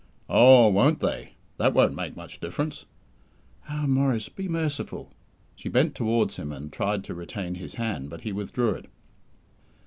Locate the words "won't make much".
1.75-2.39